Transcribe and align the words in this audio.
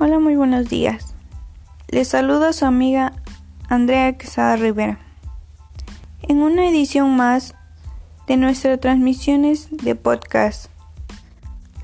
Hola, 0.00 0.20
muy 0.20 0.36
buenos 0.36 0.68
días. 0.68 1.16
Les 1.88 2.06
saluda 2.06 2.52
su 2.52 2.64
amiga 2.64 3.14
Andrea 3.68 4.16
Quesada 4.16 4.54
Rivera. 4.54 4.96
En 6.22 6.38
una 6.38 6.68
edición 6.68 7.16
más 7.16 7.56
de 8.28 8.36
nuestras 8.36 8.78
transmisiones 8.78 9.66
de 9.72 9.96
podcast. 9.96 10.66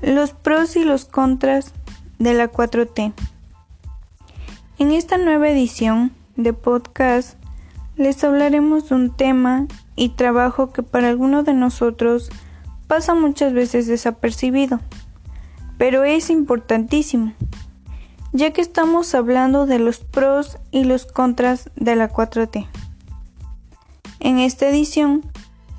Los 0.01 0.31
pros 0.31 0.77
y 0.77 0.85
los 0.85 1.03
contras 1.03 1.73
de 2.17 2.33
la 2.33 2.49
4T. 2.49 3.11
En 4.79 4.91
esta 4.93 5.17
nueva 5.17 5.49
edición 5.49 6.13
de 6.37 6.53
podcast 6.53 7.37
les 7.97 8.23
hablaremos 8.23 8.87
de 8.87 8.95
un 8.95 9.13
tema 9.13 9.67
y 9.97 10.09
trabajo 10.15 10.71
que 10.71 10.83
para 10.83 11.09
algunos 11.09 11.43
de 11.43 11.53
nosotros 11.53 12.29
pasa 12.87 13.13
muchas 13.13 13.51
veces 13.51 13.87
desapercibido, 13.87 14.79
pero 15.77 16.05
es 16.05 16.29
importantísimo, 16.29 17.33
ya 18.35 18.51
que 18.51 18.59
estamos 18.59 19.15
hablando 19.15 19.65
de 19.65 19.79
los 19.79 19.99
pros 19.99 20.57
y 20.69 20.83
los 20.83 21.05
contras 21.05 21.69
de 21.77 21.95
la 21.95 22.11
4T. 22.11 22.67
En 24.19 24.39
esta 24.39 24.67
edición 24.67 25.21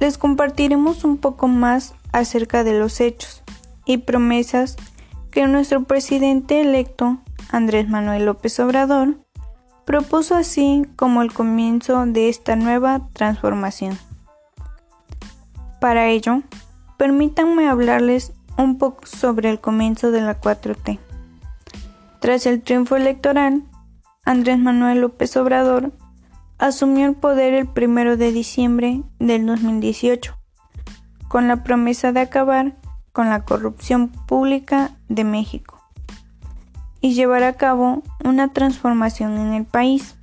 les 0.01 0.17
compartiremos 0.17 1.05
un 1.05 1.19
poco 1.19 1.49
más 1.49 1.95
acerca 2.13 2.65
de 2.65 2.79
los 2.79 3.01
hechos 3.03 3.43
y 3.85 3.99
promesas 3.99 4.77
que 5.31 5.47
nuestro 5.47 5.85
presidente 5.85 6.63
electo, 6.63 7.19
Andrés 7.51 7.91
Manuel 7.91 8.25
López 8.25 8.59
Obrador, 8.59 9.19
propuso 9.85 10.35
así 10.35 10.87
como 10.97 11.21
el 11.21 11.35
comienzo 11.35 12.07
de 12.07 12.31
esta 12.31 12.57
nueva 12.57 13.07
transformación. 13.13 13.99
Para 15.79 16.09
ello, 16.09 16.41
permítanme 16.97 17.69
hablarles 17.69 18.33
un 18.57 18.79
poco 18.79 19.05
sobre 19.05 19.51
el 19.51 19.61
comienzo 19.61 20.11
de 20.11 20.23
la 20.23 20.41
4T. 20.41 20.99
Tras 22.27 22.45
el 22.47 22.61
triunfo 22.61 22.97
electoral, 22.97 23.63
Andrés 24.25 24.59
Manuel 24.59 25.01
López 25.01 25.37
Obrador 25.37 25.93
asumió 26.59 27.07
el 27.07 27.15
poder 27.15 27.55
el 27.55 27.69
1 27.69 28.17
de 28.17 28.33
diciembre 28.33 29.05
del 29.21 29.47
2018, 29.47 30.37
con 31.29 31.47
la 31.47 31.63
promesa 31.63 32.11
de 32.11 32.19
acabar 32.19 32.75
con 33.13 33.31
la 33.31 33.45
corrupción 33.45 34.09
pública 34.09 34.91
de 35.09 35.23
México 35.23 35.81
y 37.01 37.15
llevar 37.15 37.45
a 37.45 37.53
cabo 37.53 38.03
una 38.25 38.53
transformación 38.53 39.39
en 39.39 39.55
el 39.55 39.65
país. 39.65 40.17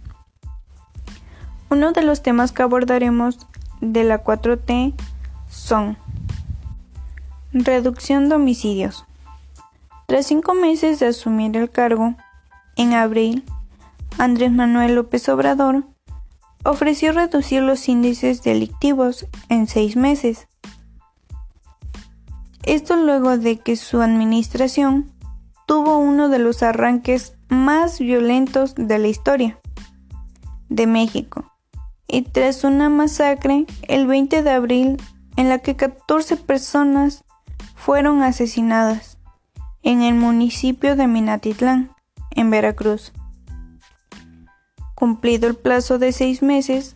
Uno 1.69 1.93
de 1.93 2.03
los 2.03 2.21
temas 2.21 2.51
que 2.51 2.63
abordaremos 2.63 3.47
de 3.79 4.03
la 4.03 4.25
4T 4.25 4.93
son 5.47 5.97
reducción 7.53 8.27
de 8.27 8.35
homicidios. 8.35 9.05
Tras 10.07 10.25
cinco 10.25 10.53
meses 10.53 10.99
de 10.99 11.07
asumir 11.07 11.55
el 11.57 11.69
cargo, 11.69 12.15
en 12.75 12.93
abril, 12.93 13.43
Andrés 14.17 14.51
Manuel 14.51 14.95
López 14.95 15.27
Obrador 15.29 15.85
ofreció 16.63 17.11
reducir 17.11 17.61
los 17.61 17.87
índices 17.87 18.41
delictivos 18.43 19.27
en 19.49 19.67
seis 19.67 19.95
meses. 19.95 20.47
Esto 22.63 22.95
luego 22.95 23.37
de 23.37 23.59
que 23.59 23.75
su 23.75 24.01
administración 24.01 25.11
tuvo 25.65 25.97
uno 25.97 26.29
de 26.29 26.39
los 26.39 26.63
arranques 26.63 27.35
más 27.49 27.99
violentos 27.99 28.75
de 28.75 28.99
la 28.99 29.07
historia 29.07 29.59
de 30.69 30.87
México 30.87 31.51
y 32.07 32.21
tras 32.21 32.63
una 32.63 32.89
masacre 32.89 33.65
el 33.87 34.07
20 34.07 34.43
de 34.43 34.49
abril 34.49 35.01
en 35.35 35.49
la 35.49 35.59
que 35.59 35.75
14 35.75 36.37
personas 36.37 37.23
fueron 37.75 38.23
asesinadas 38.23 39.12
en 39.83 40.01
el 40.01 40.15
municipio 40.15 40.95
de 40.95 41.05
Minatitlán, 41.07 41.91
en 42.31 42.49
Veracruz. 42.49 43.13
Cumplido 44.95 45.47
el 45.47 45.55
plazo 45.55 45.99
de 45.99 46.11
seis 46.13 46.41
meses, 46.41 46.95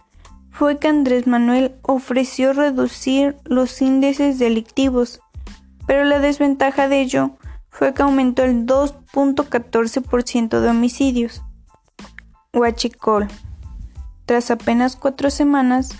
fue 0.51 0.77
que 0.77 0.89
Andrés 0.89 1.25
Manuel 1.25 1.73
ofreció 1.81 2.51
reducir 2.51 3.38
los 3.45 3.81
índices 3.81 4.39
delictivos, 4.39 5.21
pero 5.88 6.03
la 6.03 6.19
desventaja 6.19 6.89
de 6.89 6.99
ello 6.99 7.31
fue 7.69 7.93
que 7.93 8.03
aumentó 8.03 8.43
el 8.43 8.66
2.14% 8.66 10.59
de 10.59 10.69
homicidios. 10.69 11.41
Huachicol. 12.53 13.29
Tras 14.25 14.51
apenas 14.51 14.97
cuatro 14.97 15.29
semanas 15.29 15.95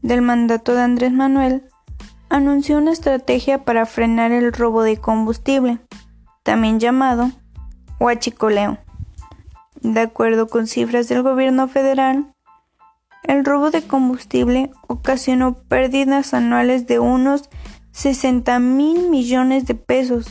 del 0.00 0.22
mandato 0.22 0.74
de 0.74 0.80
Andrés 0.80 1.12
Manuel, 1.12 1.68
anunció 2.30 2.78
una 2.78 2.92
estrategia 2.92 3.64
para 3.64 3.84
frenar 3.84 4.32
el 4.32 4.54
robo 4.54 4.82
de 4.82 4.96
combustible, 4.96 5.80
también 6.44 6.78
llamado 6.78 7.32
huachicoleo. 7.98 8.78
De 9.80 10.00
acuerdo 10.00 10.46
con 10.46 10.68
cifras 10.68 11.08
del 11.08 11.22
gobierno 11.22 11.66
federal, 11.66 12.32
el 13.24 13.44
robo 13.44 13.70
de 13.70 13.82
combustible 13.82 14.70
ocasionó 14.86 15.54
pérdidas 15.54 16.34
anuales 16.34 16.86
de 16.86 17.00
unos 17.00 17.48
60 17.92 18.58
mil 18.60 19.08
millones 19.08 19.66
de 19.66 19.74
pesos 19.74 20.26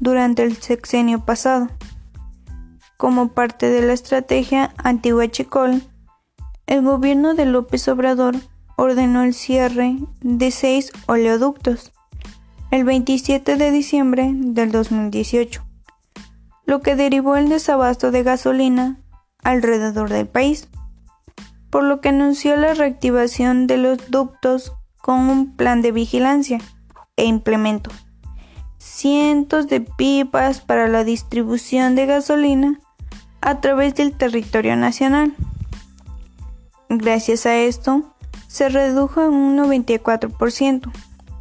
durante 0.00 0.42
el 0.42 0.56
sexenio 0.56 1.24
pasado. 1.24 1.68
Como 2.96 3.28
parte 3.28 3.70
de 3.70 3.86
la 3.86 3.92
estrategia 3.92 4.74
anti-Huachicol, 4.78 5.82
el 6.66 6.82
gobierno 6.82 7.34
de 7.34 7.46
López 7.46 7.86
Obrador 7.88 8.34
ordenó 8.76 9.22
el 9.22 9.34
cierre 9.34 9.96
de 10.20 10.50
seis 10.50 10.92
oleoductos 11.06 11.92
el 12.70 12.84
27 12.84 13.56
de 13.56 13.70
diciembre 13.70 14.30
del 14.34 14.72
2018, 14.72 15.64
lo 16.64 16.80
que 16.80 16.96
derivó 16.96 17.36
el 17.36 17.48
desabasto 17.48 18.10
de 18.10 18.22
gasolina 18.22 18.98
alrededor 19.42 20.10
del 20.10 20.26
país 20.26 20.68
por 21.70 21.84
lo 21.84 22.00
que 22.00 22.10
anunció 22.10 22.56
la 22.56 22.74
reactivación 22.74 23.66
de 23.66 23.76
los 23.76 24.10
ductos 24.10 24.72
con 25.00 25.28
un 25.28 25.54
plan 25.56 25.82
de 25.82 25.92
vigilancia 25.92 26.60
e 27.16 27.24
implemento. 27.24 27.90
Cientos 28.78 29.68
de 29.68 29.80
pipas 29.80 30.60
para 30.60 30.88
la 30.88 31.04
distribución 31.04 31.94
de 31.94 32.06
gasolina 32.06 32.80
a 33.40 33.60
través 33.60 33.94
del 33.94 34.12
territorio 34.12 34.76
nacional. 34.76 35.34
Gracias 36.88 37.44
a 37.44 37.56
esto, 37.56 38.14
se 38.46 38.68
redujo 38.68 39.22
en 39.22 39.34
un 39.34 39.58
94%, 39.58 40.90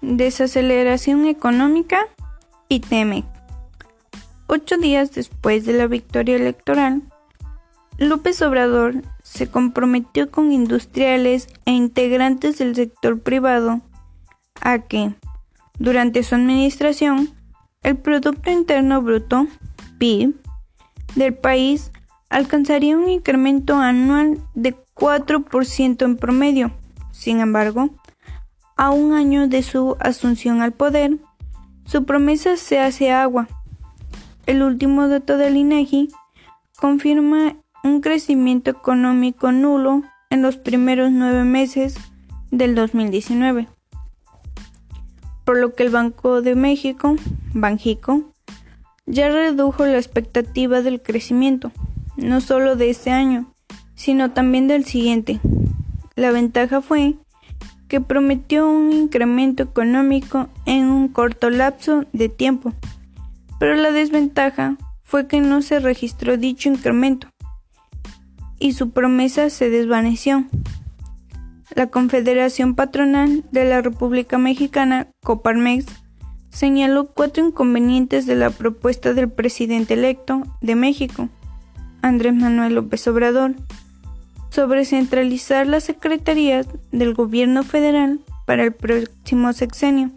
Desaceleración 0.00 1.26
económica 1.26 2.06
y 2.68 2.80
TEMEC. 2.80 3.24
Ocho 4.46 4.76
días 4.76 5.12
después 5.12 5.64
de 5.64 5.72
la 5.72 5.86
victoria 5.86 6.36
electoral, 6.36 7.02
López 7.98 8.42
Obrador 8.42 9.02
se 9.22 9.48
comprometió 9.48 10.30
con 10.30 10.52
industriales 10.52 11.48
e 11.64 11.72
integrantes 11.72 12.58
del 12.58 12.74
sector 12.74 13.20
privado 13.20 13.80
a 14.60 14.80
que, 14.80 15.14
durante 15.78 16.22
su 16.22 16.34
administración, 16.34 17.30
el 17.82 17.96
Producto 17.96 18.50
Interno 18.50 19.02
Bruto, 19.02 19.46
PIB, 19.98 20.34
del 21.14 21.34
país 21.34 21.90
alcanzaría 22.30 22.96
un 22.96 23.08
incremento 23.08 23.76
anual 23.76 24.38
de 24.54 24.74
4% 24.94 26.04
en 26.04 26.16
promedio. 26.16 26.72
Sin 27.10 27.40
embargo, 27.40 27.90
a 28.76 28.90
un 28.90 29.12
año 29.12 29.48
de 29.48 29.62
su 29.62 29.96
asunción 30.00 30.62
al 30.62 30.72
poder, 30.72 31.18
su 31.84 32.04
promesa 32.04 32.56
se 32.56 32.78
hace 32.78 33.10
agua. 33.12 33.48
El 34.46 34.62
último 34.62 35.08
dato 35.08 35.36
del 35.36 35.56
INEGI 35.56 36.08
confirma 36.78 37.56
un 37.84 38.00
crecimiento 38.00 38.70
económico 38.70 39.52
nulo 39.52 40.02
en 40.30 40.42
los 40.42 40.56
primeros 40.56 41.10
nueve 41.12 41.44
meses 41.44 41.96
del 42.50 42.74
2019, 42.74 43.68
por 45.44 45.58
lo 45.58 45.74
que 45.74 45.82
el 45.82 45.90
Banco 45.90 46.42
de 46.42 46.54
México, 46.54 47.16
Banjico, 47.52 48.32
ya 49.06 49.28
redujo 49.28 49.84
la 49.84 49.96
expectativa 49.96 50.82
del 50.82 51.02
crecimiento 51.02 51.72
no 52.16 52.40
solo 52.40 52.76
de 52.76 52.90
este 52.90 53.10
año, 53.10 53.52
sino 53.94 54.32
también 54.32 54.68
del 54.68 54.84
siguiente. 54.84 55.40
La 56.14 56.30
ventaja 56.30 56.80
fue 56.80 57.14
que 57.88 58.00
prometió 58.00 58.68
un 58.68 58.92
incremento 58.92 59.62
económico 59.62 60.48
en 60.66 60.88
un 60.88 61.08
corto 61.08 61.50
lapso 61.50 62.04
de 62.12 62.28
tiempo, 62.28 62.72
pero 63.58 63.74
la 63.74 63.92
desventaja 63.92 64.76
fue 65.02 65.26
que 65.26 65.40
no 65.40 65.62
se 65.62 65.78
registró 65.78 66.36
dicho 66.36 66.68
incremento 66.68 67.28
y 68.58 68.72
su 68.72 68.90
promesa 68.90 69.50
se 69.50 69.70
desvaneció. 69.70 70.44
La 71.74 71.86
Confederación 71.86 72.74
Patronal 72.74 73.44
de 73.50 73.64
la 73.64 73.80
República 73.80 74.36
Mexicana, 74.36 75.08
Coparmex, 75.22 75.86
señaló 76.50 77.06
cuatro 77.06 77.46
inconvenientes 77.46 78.26
de 78.26 78.34
la 78.34 78.50
propuesta 78.50 79.14
del 79.14 79.30
presidente 79.30 79.94
electo 79.94 80.42
de 80.60 80.74
México 80.74 81.30
Andrés 82.02 82.34
Manuel 82.34 82.74
López 82.74 83.06
Obrador 83.08 83.54
sobre 84.50 84.84
centralizar 84.84 85.66
las 85.66 85.84
secretarías 85.84 86.68
del 86.90 87.14
gobierno 87.14 87.62
federal 87.62 88.20
para 88.44 88.64
el 88.64 88.72
próximo 88.72 89.52
sexenio. 89.54 90.10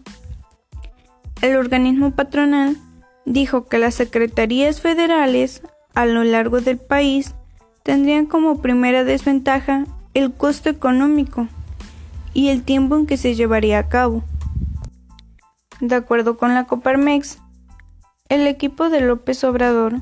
El 1.40 1.56
organismo 1.56 2.10
patronal 2.10 2.76
dijo 3.24 3.66
que 3.66 3.78
las 3.78 3.94
secretarías 3.94 4.82
federales 4.82 5.62
a 5.94 6.04
lo 6.04 6.22
largo 6.22 6.60
del 6.60 6.76
país 6.76 7.34
tendrían 7.82 8.26
como 8.26 8.60
primera 8.60 9.04
desventaja 9.04 9.86
el 10.16 10.32
costo 10.32 10.70
económico 10.70 11.46
y 12.32 12.48
el 12.48 12.62
tiempo 12.62 12.96
en 12.96 13.04
que 13.04 13.18
se 13.18 13.34
llevaría 13.34 13.78
a 13.78 13.88
cabo. 13.90 14.24
De 15.78 15.94
acuerdo 15.94 16.38
con 16.38 16.54
la 16.54 16.64
Coparmex, 16.64 17.38
el 18.30 18.46
equipo 18.46 18.88
de 18.88 19.02
López 19.02 19.44
Obrador 19.44 20.00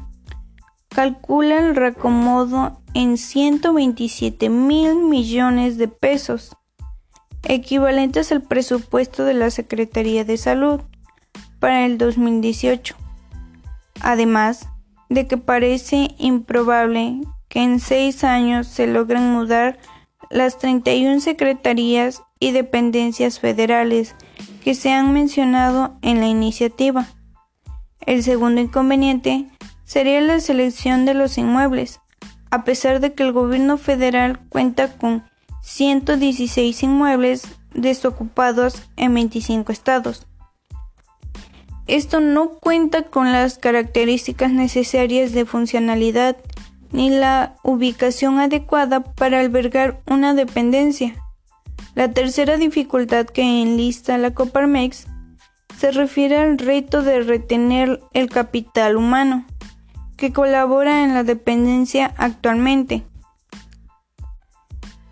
calcula 0.88 1.58
el 1.58 1.74
recomodo 1.74 2.80
en 2.94 3.18
127 3.18 4.50
mil 4.50 4.94
millones 4.94 5.78
de 5.78 5.88
pesos, 5.88 6.56
equivalentes 7.42 8.30
al 8.30 8.42
presupuesto 8.42 9.24
de 9.24 9.34
la 9.34 9.50
Secretaría 9.50 10.24
de 10.24 10.36
Salud 10.36 10.80
para 11.58 11.86
el 11.86 11.98
2018. 11.98 12.94
Además 14.00 14.68
de 15.08 15.26
que 15.26 15.38
parece 15.38 16.14
improbable 16.18 17.20
que 17.48 17.64
en 17.64 17.80
seis 17.80 18.22
años 18.22 18.68
se 18.68 18.86
logren 18.86 19.32
mudar 19.32 19.76
las 20.34 20.58
31 20.58 21.20
secretarías 21.20 22.24
y 22.40 22.50
dependencias 22.50 23.38
federales 23.38 24.16
que 24.64 24.74
se 24.74 24.92
han 24.92 25.14
mencionado 25.14 25.96
en 26.02 26.18
la 26.18 26.26
iniciativa. 26.26 27.06
El 28.00 28.24
segundo 28.24 28.60
inconveniente 28.60 29.46
sería 29.84 30.20
la 30.20 30.40
selección 30.40 31.04
de 31.04 31.14
los 31.14 31.38
inmuebles, 31.38 32.00
a 32.50 32.64
pesar 32.64 32.98
de 32.98 33.14
que 33.14 33.22
el 33.22 33.30
gobierno 33.30 33.78
federal 33.78 34.40
cuenta 34.48 34.98
con 34.98 35.22
116 35.62 36.82
inmuebles 36.82 37.46
desocupados 37.72 38.82
en 38.96 39.14
25 39.14 39.70
estados. 39.70 40.26
Esto 41.86 42.18
no 42.18 42.58
cuenta 42.58 43.04
con 43.04 43.30
las 43.30 43.58
características 43.58 44.50
necesarias 44.50 45.30
de 45.30 45.44
funcionalidad 45.44 46.36
ni 46.94 47.10
la 47.10 47.56
ubicación 47.64 48.38
adecuada 48.38 49.02
para 49.02 49.40
albergar 49.40 50.00
una 50.06 50.32
dependencia. 50.32 51.16
La 51.96 52.12
tercera 52.12 52.56
dificultad 52.56 53.26
que 53.26 53.42
enlista 53.42 54.16
la 54.16 54.32
Coparmex 54.32 55.08
se 55.76 55.90
refiere 55.90 56.38
al 56.38 56.56
reto 56.56 57.02
de 57.02 57.20
retener 57.24 58.00
el 58.12 58.30
capital 58.30 58.96
humano 58.96 59.44
que 60.16 60.32
colabora 60.32 61.02
en 61.02 61.14
la 61.14 61.24
dependencia 61.24 62.14
actualmente. 62.16 63.02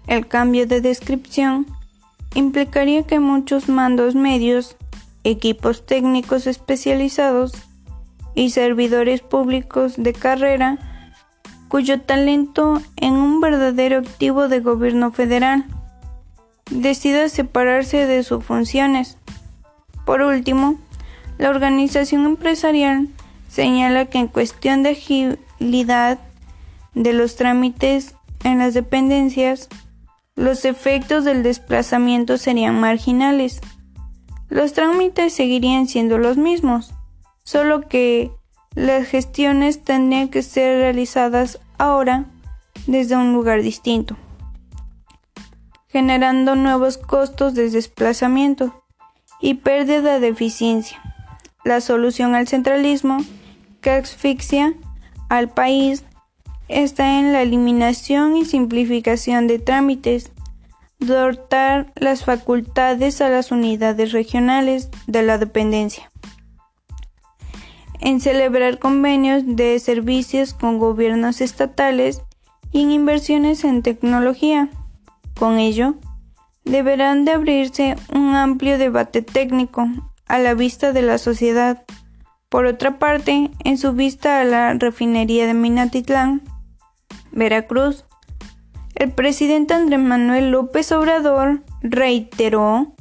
El 0.06 0.28
cambio 0.28 0.68
de 0.68 0.80
descripción 0.80 1.66
implicaría 2.36 3.02
que 3.02 3.18
muchos 3.18 3.68
mandos 3.68 4.14
medios, 4.14 4.76
equipos 5.24 5.84
técnicos 5.84 6.46
especializados 6.46 7.54
y 8.36 8.50
servidores 8.50 9.20
públicos 9.20 9.94
de 9.96 10.12
carrera 10.12 10.91
cuyo 11.72 12.02
talento 12.02 12.82
en 12.96 13.14
un 13.14 13.40
verdadero 13.40 14.00
activo 14.00 14.48
de 14.48 14.60
gobierno 14.60 15.10
federal 15.10 15.64
decida 16.70 17.30
separarse 17.30 18.06
de 18.06 18.22
sus 18.24 18.44
funciones. 18.44 19.16
Por 20.04 20.20
último, 20.20 20.76
la 21.38 21.48
organización 21.48 22.26
empresarial 22.26 23.08
señala 23.48 24.04
que 24.04 24.18
en 24.18 24.26
cuestión 24.26 24.82
de 24.82 24.90
agilidad 24.90 26.18
de 26.92 27.14
los 27.14 27.36
trámites 27.36 28.16
en 28.44 28.58
las 28.58 28.74
dependencias, 28.74 29.70
los 30.36 30.66
efectos 30.66 31.24
del 31.24 31.42
desplazamiento 31.42 32.36
serían 32.36 32.78
marginales. 32.80 33.62
Los 34.50 34.74
trámites 34.74 35.32
seguirían 35.32 35.88
siendo 35.88 36.18
los 36.18 36.36
mismos, 36.36 36.92
solo 37.44 37.88
que 37.88 38.30
las 38.74 39.06
gestiones 39.06 39.82
tendrían 39.82 40.28
que 40.28 40.42
ser 40.42 40.80
realizadas 40.80 41.60
ahora 41.78 42.26
desde 42.86 43.16
un 43.16 43.32
lugar 43.32 43.62
distinto, 43.62 44.16
generando 45.88 46.56
nuevos 46.56 46.98
costos 46.98 47.54
de 47.54 47.70
desplazamiento 47.70 48.82
y 49.40 49.54
pérdida 49.54 50.20
de 50.20 50.28
eficiencia. 50.28 51.00
La 51.64 51.80
solución 51.80 52.34
al 52.34 52.48
centralismo 52.48 53.18
que 53.80 53.90
asfixia 53.90 54.74
al 55.28 55.50
país 55.50 56.04
está 56.68 57.18
en 57.18 57.32
la 57.32 57.42
eliminación 57.42 58.36
y 58.36 58.44
simplificación 58.44 59.46
de 59.46 59.58
trámites, 59.58 60.32
dotar 60.98 61.92
las 61.96 62.24
facultades 62.24 63.20
a 63.20 63.28
las 63.28 63.50
unidades 63.50 64.12
regionales 64.12 64.88
de 65.06 65.22
la 65.22 65.38
dependencia, 65.38 66.11
en 68.02 68.20
celebrar 68.20 68.78
convenios 68.78 69.44
de 69.46 69.78
servicios 69.78 70.52
con 70.52 70.78
gobiernos 70.78 71.40
estatales 71.40 72.22
y 72.72 72.82
en 72.82 72.92
inversiones 72.92 73.64
en 73.64 73.82
tecnología. 73.82 74.68
Con 75.38 75.58
ello, 75.58 75.94
deberán 76.64 77.24
de 77.24 77.32
abrirse 77.32 77.96
un 78.12 78.34
amplio 78.34 78.76
debate 78.76 79.22
técnico 79.22 79.88
a 80.26 80.38
la 80.38 80.54
vista 80.54 80.92
de 80.92 81.02
la 81.02 81.18
sociedad 81.18 81.84
por 82.52 82.66
otra 82.66 82.98
parte, 82.98 83.50
en 83.64 83.78
su 83.78 83.94
vista 83.94 84.42
a 84.42 84.44
la 84.44 84.74
refinería 84.74 85.46
de 85.46 85.54
Minatitlán, 85.54 86.42
Veracruz, 87.30 88.04
el 88.94 89.10
presidente 89.10 89.72
Andrés 89.72 89.98
Manuel 89.98 90.50
López 90.50 90.92
Obrador 90.92 91.62
reiteró 91.80 92.94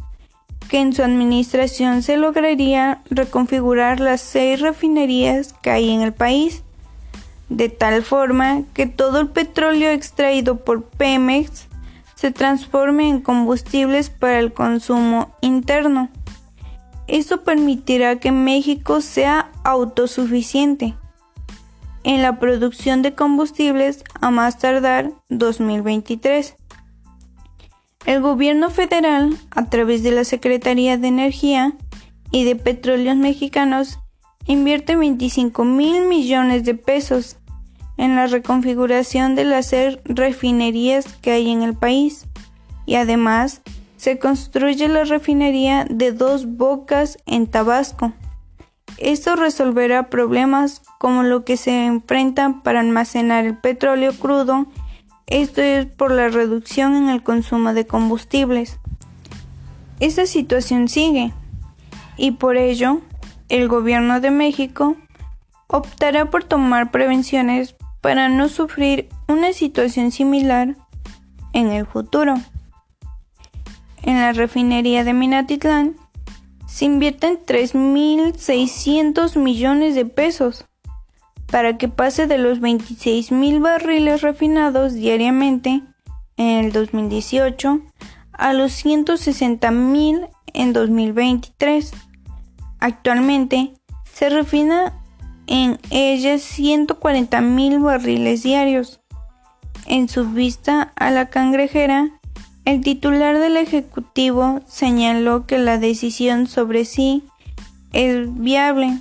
que 0.72 0.80
en 0.80 0.94
su 0.94 1.04
administración 1.04 2.02
se 2.02 2.16
lograría 2.16 3.02
reconfigurar 3.10 4.00
las 4.00 4.22
seis 4.22 4.62
refinerías 4.62 5.52
que 5.62 5.70
hay 5.70 5.90
en 5.90 6.00
el 6.00 6.14
país, 6.14 6.64
de 7.50 7.68
tal 7.68 8.04
forma 8.04 8.64
que 8.74 8.88
todo 8.88 9.20
el 9.20 9.28
petróleo 9.28 9.90
extraído 9.90 10.64
por 10.64 10.86
Pemex 10.86 11.68
se 12.16 12.32
transforme 12.32 13.10
en 13.10 13.20
combustibles 13.20 14.10
para 14.10 14.40
el 14.40 14.54
consumo 14.54 15.36
interno. 15.42 16.08
Esto 17.06 17.44
permitirá 17.44 18.22
que 18.22 18.32
México 18.32 19.02
sea 19.02 19.52
autosuficiente 19.66 20.96
en 22.06 22.22
la 22.22 22.40
producción 22.40 23.02
de 23.02 23.14
combustibles 23.14 24.06
a 24.22 24.32
más 24.32 24.58
tardar 24.58 25.12
2023. 25.28 26.56
El 28.06 28.22
gobierno 28.22 28.70
federal, 28.70 29.38
a 29.52 29.70
través 29.70 30.02
de 30.04 30.12
la 30.12 30.24
Secretaría 30.24 30.98
de 30.98 31.08
Energía 31.08 31.74
y 32.32 32.44
de 32.46 32.56
Petróleos 32.56 33.16
Mexicanos, 33.16 34.00
invierte 34.48 34.96
25 34.96 35.64
mil 35.66 36.08
millones 36.08 36.64
de 36.64 36.74
pesos 36.74 37.38
en 37.98 38.16
la 38.16 38.26
reconfiguración 38.26 39.36
de 39.36 39.46
las 39.46 39.72
refinerías 40.06 41.06
que 41.22 41.32
hay 41.32 41.52
en 41.52 41.62
el 41.62 41.76
país 41.76 42.26
y 42.88 42.96
además 42.96 43.62
se 43.98 44.18
construye 44.18 44.88
la 44.88 45.04
refinería 45.04 45.86
de 45.88 46.12
dos 46.12 46.48
bocas 46.48 47.20
en 47.28 47.46
Tabasco. 47.46 48.14
Esto 48.98 49.36
resolverá 49.36 50.10
problemas 50.10 50.82
como 51.00 51.22
lo 51.22 51.46
que 51.46 51.58
se 51.58 51.86
enfrentan 51.86 52.64
para 52.64 52.80
almacenar 52.80 53.46
el 53.46 53.58
petróleo 53.58 54.14
crudo, 54.14 54.66
esto 55.28 55.62
es 55.62 55.86
por 55.86 56.12
la 56.12 56.30
reducción 56.30 56.96
en 56.96 57.10
el 57.10 57.24
consumo 57.24 57.74
de 57.74 57.88
combustibles. 57.88 58.80
Esta 60.00 60.26
situación 60.26 60.88
sigue 60.88 61.34
y 62.18 62.32
por 62.32 62.58
ello 62.58 63.02
el 63.50 63.68
gobierno 63.68 64.20
de 64.20 64.32
México 64.32 64.96
optará 65.68 66.30
por 66.30 66.44
tomar 66.44 66.92
prevenciones 66.92 67.76
para 68.02 68.30
no 68.30 68.50
sufrir 68.50 69.10
una 69.28 69.54
situación 69.54 70.12
similar 70.12 70.76
en 71.54 71.72
el 71.72 71.86
futuro 71.86 72.36
en 74.04 74.20
la 74.20 74.34
refinería 74.34 75.04
de 75.04 75.14
Minatitlán 75.14 75.96
se 76.66 76.86
invierten 76.86 77.40
3.600 77.46 79.38
millones 79.38 79.94
de 79.96 80.06
pesos 80.06 80.66
para 81.52 81.78
que 81.78 81.88
pase 81.88 82.28
de 82.28 82.38
los 82.38 82.60
26.000 82.60 83.62
barriles 83.62 84.22
refinados 84.22 84.94
diariamente 84.94 85.84
en 86.38 86.66
el 86.66 86.72
2018 86.72 87.82
a 88.32 88.54
los 88.54 88.84
160.000 88.84 90.30
en 90.54 90.74
2023. 90.74 91.92
Actualmente 92.80 93.74
se 94.12 94.30
refina 94.30 94.98
en 95.46 95.80
ella 95.90 96.36
140.000 96.36 97.84
barriles 97.84 98.44
diarios. 98.44 99.02
En 99.86 100.08
su 100.08 100.30
vista 100.30 100.94
a 100.96 101.12
la 101.12 101.30
cangrejera 101.30 102.22
el 102.64 102.82
titular 102.82 103.40
del 103.40 103.58
Ejecutivo 103.58 104.62
señaló 104.68 105.48
que 105.48 105.58
la 105.58 105.80
decisión 105.80 106.46
sobre 106.46 106.86
sí 106.86 107.24
es 107.92 108.34
viable. 108.36 109.00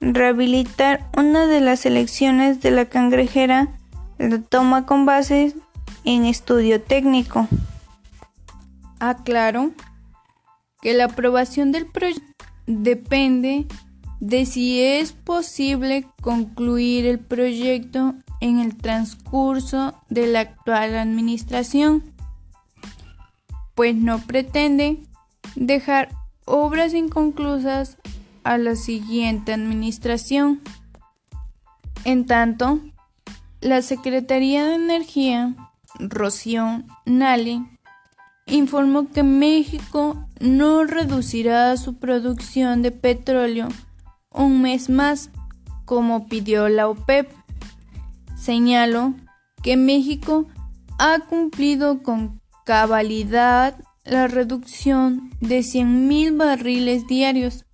Rehabilitar 0.00 1.10
una 1.16 1.46
de 1.46 1.60
las 1.60 1.84
elecciones 1.86 2.60
de 2.60 2.70
la 2.70 2.86
cangrejera 2.86 3.68
la 4.18 4.40
toma 4.40 4.86
con 4.86 5.06
base 5.06 5.54
en 6.04 6.24
estudio 6.24 6.80
técnico. 6.80 7.48
Aclaro 9.00 9.72
que 10.80 10.94
la 10.94 11.06
aprobación 11.06 11.72
del 11.72 11.86
proyecto 11.86 12.44
depende 12.66 13.66
de 14.20 14.46
si 14.46 14.82
es 14.82 15.12
posible 15.12 16.06
concluir 16.20 17.06
el 17.06 17.18
proyecto 17.18 18.14
en 18.40 18.60
el 18.60 18.76
transcurso 18.76 19.94
de 20.08 20.26
la 20.26 20.40
actual 20.40 20.96
administración 20.96 22.02
pues 23.78 23.94
no 23.94 24.18
pretende 24.18 24.98
dejar 25.54 26.08
obras 26.46 26.94
inconclusas 26.94 27.96
a 28.48 28.56
la 28.56 28.76
siguiente 28.76 29.52
administración. 29.52 30.62
En 32.06 32.24
tanto, 32.24 32.80
la 33.60 33.82
Secretaría 33.82 34.64
de 34.64 34.76
Energía, 34.76 35.54
Rocío 35.98 36.82
Nali, 37.04 37.66
informó 38.46 39.10
que 39.10 39.22
México 39.22 40.26
no 40.40 40.84
reducirá 40.84 41.76
su 41.76 41.98
producción 41.98 42.80
de 42.80 42.90
petróleo 42.90 43.68
un 44.32 44.62
mes 44.62 44.88
más, 44.88 45.28
como 45.84 46.26
pidió 46.26 46.70
la 46.70 46.88
OPEP. 46.88 47.30
Señaló 48.34 49.12
que 49.62 49.76
México 49.76 50.46
ha 50.98 51.18
cumplido 51.18 52.02
con 52.02 52.40
cabalidad 52.64 53.76
la 54.06 54.26
reducción 54.26 55.30
de 55.42 55.58
100.000 55.58 56.34
barriles 56.38 57.06
diarios 57.06 57.66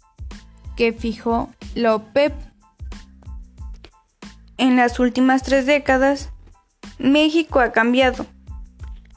que 0.76 0.92
fijó 0.92 1.50
la 1.74 1.94
OPEP. 1.94 2.34
En 4.56 4.76
las 4.76 4.98
últimas 4.98 5.42
tres 5.42 5.66
décadas, 5.66 6.30
México 6.98 7.60
ha 7.60 7.72
cambiado. 7.72 8.26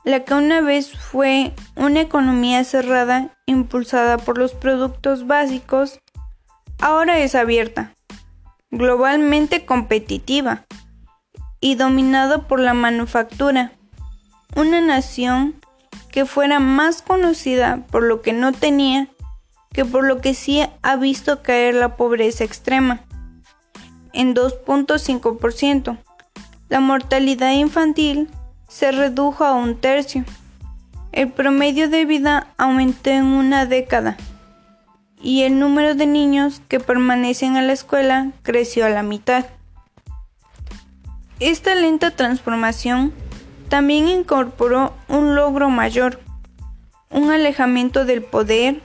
La 0.03 0.23
que 0.23 0.33
una 0.33 0.61
vez 0.61 0.97
fue 0.97 1.53
una 1.75 2.01
economía 2.01 2.63
cerrada 2.63 3.35
impulsada 3.45 4.17
por 4.17 4.37
los 4.37 4.53
productos 4.53 5.27
básicos, 5.27 5.99
ahora 6.79 7.19
es 7.19 7.35
abierta, 7.35 7.93
globalmente 8.71 9.65
competitiva 9.65 10.65
y 11.59 11.75
dominada 11.75 12.47
por 12.47 12.59
la 12.59 12.73
manufactura. 12.73 13.73
Una 14.55 14.81
nación 14.81 15.55
que 16.11 16.25
fuera 16.25 16.59
más 16.59 17.01
conocida 17.01 17.85
por 17.91 18.03
lo 18.03 18.21
que 18.21 18.33
no 18.33 18.53
tenía 18.53 19.09
que 19.73 19.85
por 19.85 20.05
lo 20.05 20.21
que 20.21 20.33
sí 20.33 20.61
ha 20.81 20.95
visto 20.95 21.41
caer 21.41 21.75
la 21.75 21.95
pobreza 21.95 22.43
extrema 22.43 23.01
en 24.13 24.33
2.5%. 24.33 25.97
La 26.69 26.79
mortalidad 26.79 27.51
infantil 27.51 28.29
se 28.67 28.91
redujo 28.91 29.45
a 29.45 29.53
un 29.53 29.77
tercio. 29.77 30.25
El 31.11 31.31
promedio 31.31 31.89
de 31.89 32.05
vida 32.05 32.47
aumentó 32.57 33.09
en 33.09 33.25
una 33.25 33.65
década 33.65 34.17
y 35.21 35.43
el 35.43 35.59
número 35.59 35.95
de 35.95 36.05
niños 36.05 36.61
que 36.67 36.79
permanecen 36.79 37.57
en 37.57 37.67
la 37.67 37.73
escuela 37.73 38.31
creció 38.43 38.85
a 38.85 38.89
la 38.89 39.03
mitad. 39.03 39.45
Esta 41.39 41.75
lenta 41.75 42.11
transformación 42.11 43.13
también 43.69 44.07
incorporó 44.07 44.93
un 45.07 45.35
logro 45.35 45.69
mayor, 45.69 46.19
un 47.11 47.31
alejamiento 47.31 48.05
del 48.05 48.23
poder 48.23 48.81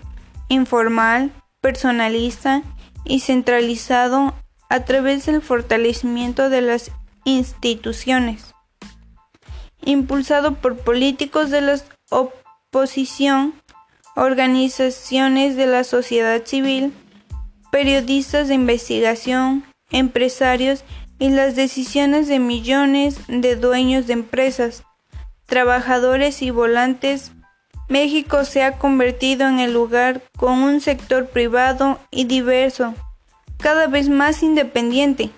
informal, 0.52 1.32
personalista 1.60 2.62
y 3.04 3.20
centralizado 3.20 4.34
a 4.68 4.84
través 4.84 5.26
del 5.26 5.42
fortalecimiento 5.42 6.48
de 6.48 6.60
las 6.60 6.90
instituciones, 7.24 8.54
impulsado 9.84 10.54
por 10.54 10.78
políticos 10.78 11.50
de 11.50 11.60
la 11.60 11.80
oposición, 12.10 13.54
organizaciones 14.16 15.56
de 15.56 15.66
la 15.66 15.84
sociedad 15.84 16.44
civil, 16.44 16.92
periodistas 17.70 18.48
de 18.48 18.54
investigación, 18.54 19.64
empresarios 19.90 20.84
y 21.18 21.30
las 21.30 21.54
decisiones 21.54 22.28
de 22.28 22.38
millones 22.38 23.18
de 23.28 23.56
dueños 23.56 24.06
de 24.06 24.14
empresas, 24.14 24.84
trabajadores 25.46 26.42
y 26.42 26.50
volantes, 26.50 27.32
México 27.92 28.46
se 28.46 28.62
ha 28.62 28.78
convertido 28.78 29.46
en 29.46 29.58
el 29.58 29.74
lugar 29.74 30.22
con 30.38 30.60
un 30.60 30.80
sector 30.80 31.26
privado 31.28 32.00
y 32.10 32.24
diverso, 32.24 32.94
cada 33.58 33.86
vez 33.86 34.08
más 34.08 34.42
independiente, 34.42 35.28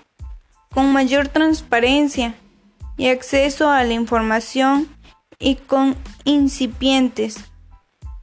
con 0.73 0.93
mayor 0.93 1.27
transparencia 1.27 2.33
y 2.95 3.09
acceso 3.09 3.69
a 3.69 3.83
la 3.83 3.93
información 3.93 4.87
y 5.37 5.55
con 5.55 5.97
incipientes, 6.23 7.35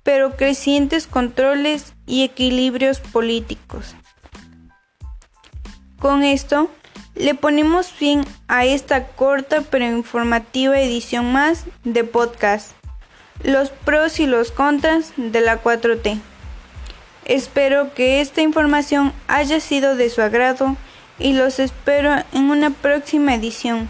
pero 0.03 0.35
crecientes 0.35 1.07
controles 1.07 1.93
y 2.07 2.23
equilibrios 2.23 3.01
políticos. 3.01 3.95
Con 5.99 6.23
esto, 6.23 6.71
le 7.15 7.35
ponemos 7.35 7.89
fin 7.89 8.25
a 8.49 8.65
esta 8.65 9.09
corta 9.09 9.61
pero 9.61 9.85
informativa 9.85 10.81
edición 10.81 11.31
más 11.31 11.67
de 11.85 12.03
podcast. 12.05 12.73
Los 13.43 13.71
pros 13.71 14.21
y 14.21 14.27
los 14.27 14.53
contras 14.53 15.13
de 15.17 15.41
la 15.41 15.63
4T. 15.63 16.21
Espero 17.25 17.95
que 17.95 18.21
esta 18.21 18.43
información 18.43 19.13
haya 19.29 19.61
sido 19.61 19.97
de 19.97 20.11
su 20.11 20.23
agrado 20.23 20.77
y 21.19 21.35
los 21.35 21.59
espero 21.59 22.15
en 22.33 22.51
una 22.51 22.71
próxima 22.71 23.35
edición. 23.35 23.89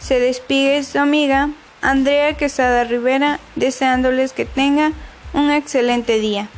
Se 0.00 0.18
despide 0.20 0.82
su 0.82 0.98
amiga 0.98 1.50
Andrea 1.80 2.36
Quesada 2.36 2.84
Rivera, 2.84 3.38
deseándoles 3.54 4.32
que 4.32 4.44
tengan 4.44 4.94
un 5.32 5.50
excelente 5.50 6.18
día. 6.18 6.48